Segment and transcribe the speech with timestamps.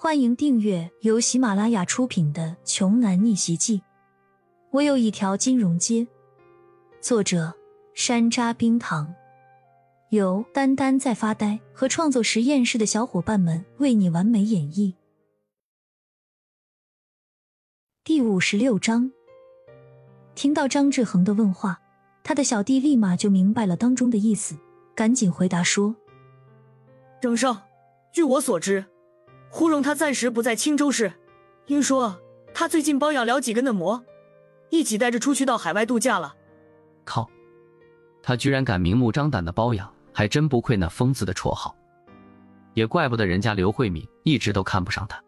[0.00, 3.78] 欢迎订阅由喜马拉雅出品的《穷男逆袭记》。
[4.70, 6.06] 我有一条金融街。
[7.00, 7.52] 作者：
[7.94, 9.12] 山楂冰糖，
[10.10, 14.94] 由丹丹在发呆和创作实验室的小伙伴们为你完美演绎。
[18.04, 19.10] 第五十六章。
[20.36, 21.80] 听到张志恒的问话，
[22.22, 24.56] 他的小弟立马就明白了当中的意思，
[24.94, 25.96] 赶紧回答说
[27.20, 27.62] ：“张少，
[28.12, 28.86] 据我所知。”
[29.50, 31.12] 胡荣他暂时不在青州市，
[31.66, 32.20] 听说
[32.54, 34.04] 他最近包养了几个嫩模，
[34.70, 36.34] 一起带着出去到海外度假了。
[37.04, 37.28] 靠，
[38.22, 41.74] 他居然敢明目张胆的包养，还真不愧那疯子的绰号。
[42.74, 45.20] 也怪不得人家刘慧敏一直都看不上他。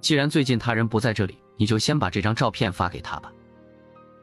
[0.00, 3.32] 既然最近他人不在这里，你就先把这张照片发给他吧。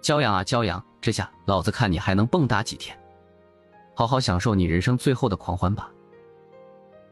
[0.02, 2.98] 骄阳啊骄阳，这下老子看你还能蹦跶几天！
[3.96, 5.90] 好好享受你人生最后的狂欢吧。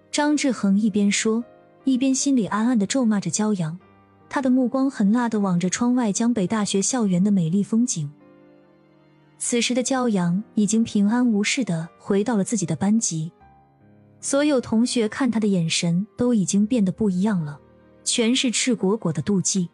[0.10, 1.44] 张志恒一边说。
[1.84, 3.78] 一边心里暗暗的咒骂着骄阳，
[4.30, 8.10] 他的目光狠辣的望着窗外江北大学校园的美丽风景。
[9.40, 13.32] 此时的骄阳已经平安无事的回到了自己的班级，
[14.20, 17.60] 所有同学看他的眼神都已经变得不一样了，
[18.04, 19.68] 全是赤果果的妒忌。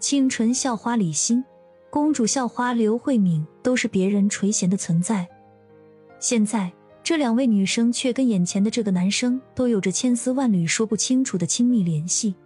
[0.00, 1.44] 清纯校花李欣、
[1.90, 5.28] 公主校花刘慧敏都是别人垂涎的存在，
[6.18, 6.72] 现在。
[7.10, 12.36] 这两位女生却跟眼前的这个男生都有着千丝万缕说不清楚的亲密联系，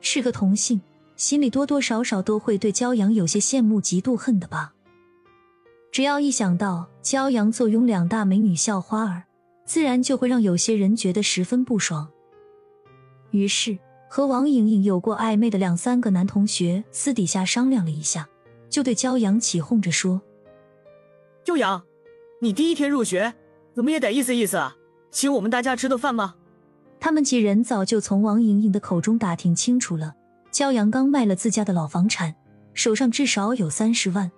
[0.00, 0.80] 是个同性，
[1.14, 4.74] 心里多多少少都会对骄阳有些羡慕、嫉妒、恨的吧。
[5.92, 9.22] 只要一想到骄阳坐拥两大美女校花儿，
[9.64, 12.08] 自然就会让有些人觉得十分不爽。
[13.30, 13.78] 于是，
[14.10, 18.28] 和王莹莹有过暧昧的两三个男同学私底下商量了一下，
[18.68, 20.20] 就对骄阳起哄着说
[21.46, 21.84] ：“骄阳，
[22.40, 23.32] 你第一天入学。”
[23.76, 24.74] 怎么也得意思意思啊，
[25.10, 26.36] 请我们大家吃顿饭吗？
[26.98, 30.14] 他们几人早就从王莹莹的口中打听清楚了，
[30.50, 32.34] 焦阳刚卖了自家的老房产，
[32.72, 34.32] 手上至少有三十万。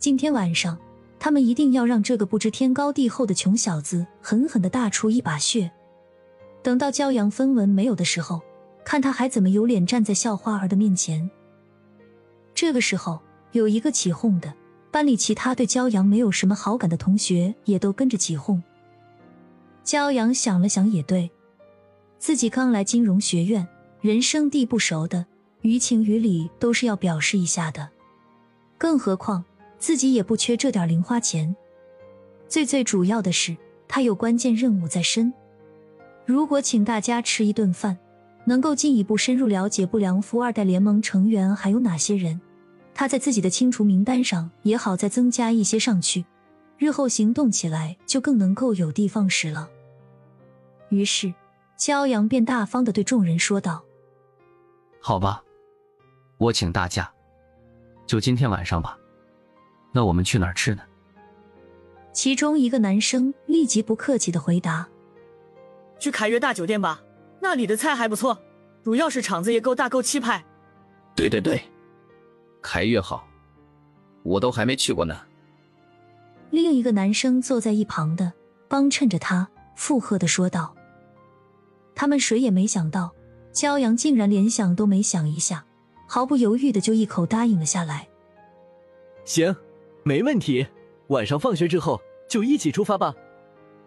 [0.00, 0.76] 今天晚上，
[1.20, 5.70] 他们一定要让这个不知天高地厚的穷小子狠狠的大出一把血。
[6.60, 8.40] 等到焦阳分文没有的时候，
[8.84, 11.30] 看他还怎么有脸站在校花儿的面前。
[12.52, 13.20] 这个时候，
[13.52, 14.52] 有一个起哄的。
[14.90, 18.62] 班里其他对骄阳没有什么好感的同学也都跟着起哄。
[19.84, 21.30] 骄阳想了想，也对，
[22.18, 23.66] 自己刚来金融学院，
[24.00, 25.26] 人生地不熟的，
[25.62, 27.88] 于情于理都是要表示一下的。
[28.76, 29.44] 更何况
[29.78, 31.54] 自己也不缺这点零花钱。
[32.48, 35.32] 最最主要的是，他有关键任务在身。
[36.26, 37.96] 如果请大家吃一顿饭，
[38.44, 42.40] 能够进一步深入了解不良富二代联盟成员还有哪些人。
[43.00, 46.22] 他在自己的清除名单上也好再增加一些上去，
[46.76, 49.70] 日后行动起来就更能够有的放矢了。
[50.90, 51.32] 于是，
[51.78, 53.82] 骄阳便大方的对众人说道
[55.00, 55.42] ：“好吧，
[56.36, 57.10] 我请大家，
[58.04, 58.98] 就今天晚上吧。
[59.94, 60.82] 那我们去哪儿吃呢？”
[62.12, 64.86] 其中一个男生立即不客气的回答
[65.98, 67.02] ：“去凯悦大酒店吧，
[67.40, 68.38] 那里的菜还不错，
[68.84, 70.44] 主要是场子也够大够气派。”
[71.16, 71.62] 对对对。
[72.62, 73.26] 凯越好，
[74.22, 75.20] 我都还没去过呢。
[76.50, 78.32] 另一个男生坐在一旁的
[78.68, 80.74] 帮衬着他附和的说道
[81.94, 83.12] ：“他们谁也没想到，
[83.52, 85.64] 骄阳竟然连想都没想一下，
[86.06, 88.08] 毫不犹豫的就一口答应了下来。
[89.24, 89.54] 行，
[90.02, 90.66] 没问题，
[91.08, 93.14] 晚上放学之后就一起出发吧。”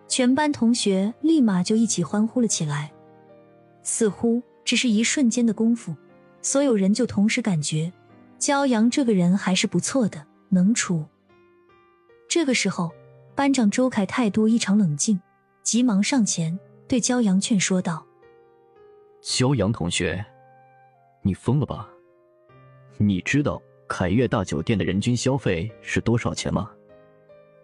[0.07, 2.91] 全班同学立马就一起欢呼了起来。
[3.81, 5.95] 似乎只是一瞬间的功夫，
[6.41, 7.91] 所有人就同时感觉。
[8.44, 11.06] 骄阳这个人还是不错的，能处。
[12.28, 12.92] 这个时候，
[13.36, 15.18] 班长周凯态度异常冷静，
[15.64, 18.06] 急忙上前对骄阳劝说道
[19.24, 20.26] ：“骄阳同学，
[21.22, 21.88] 你疯了吧？
[22.98, 26.70] 你知道凯悦大酒店的人均消费是多少钱吗？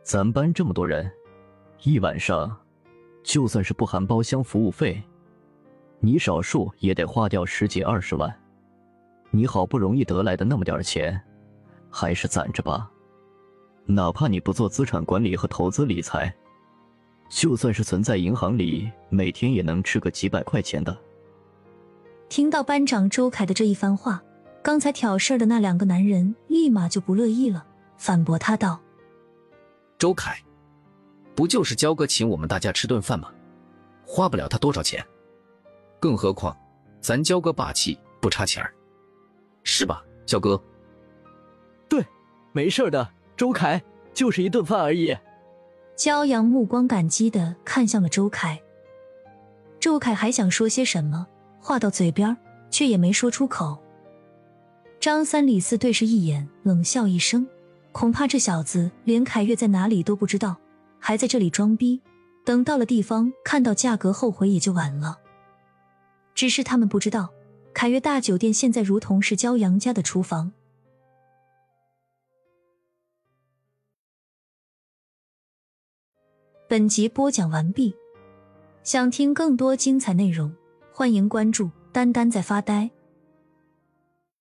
[0.01, 1.11] 咱班这么多人，
[1.83, 2.57] 一晚上，
[3.21, 5.03] 就算是不含包厢服务费，
[5.99, 8.33] 你少数也得花掉十几二十万。”
[9.31, 11.19] 你好不容易得来的那么点钱，
[11.89, 12.89] 还是攒着吧。
[13.85, 16.33] 哪怕你不做资产管理和投资理财，
[17.29, 20.95] 就算是存在银行里，每天也能吃个几百块钱的。
[22.27, 24.21] 听到班长周凯的这一番话，
[24.61, 27.65] 刚才挑事儿的那两个男人立马就不乐意了，
[27.97, 28.79] 反驳他道
[29.97, 30.39] ：“周凯，
[31.35, 33.29] 不就是焦哥请我们大家吃顿饭吗？
[34.05, 35.03] 花不了他多少钱。
[35.99, 36.55] 更何况，
[37.01, 38.73] 咱焦哥霸气，不差钱儿。”
[39.71, 40.59] 是吧，小哥？
[41.87, 42.03] 对，
[42.53, 43.07] 没事的，
[43.37, 43.81] 周凯，
[44.15, 45.15] 就是一顿饭而已。
[45.95, 48.59] 骄阳目光感激的看向了周凯。
[49.79, 51.27] 周凯还想说些什么，
[51.61, 52.35] 话到嘴边，
[52.71, 53.77] 却也没说出口。
[54.99, 57.47] 张三李四对视一眼，冷笑一声
[57.93, 60.57] ：“恐怕这小子连凯越在哪里都不知道，
[60.97, 62.01] 还在这里装逼。
[62.43, 65.19] 等到了地方，看到价格，后悔也就晚了。”
[66.33, 67.29] 只是他们不知道，
[67.79, 70.51] 凯悦大酒店现在如同是骄阳家的厨房。
[76.67, 77.95] 本集播讲完毕，
[78.83, 80.53] 想听更多精彩内容，
[80.91, 82.91] 欢迎关注“丹丹在发呆”。